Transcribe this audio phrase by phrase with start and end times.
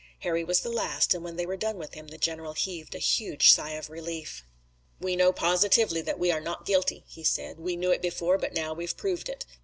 [0.21, 2.97] Harry was the last and when they were done with him the general heaved a
[2.97, 4.43] huge sigh of relief.
[4.99, 7.59] "We know positively that we are not guilty," he said.
[7.59, 9.45] "We knew it before, but now we've proved it.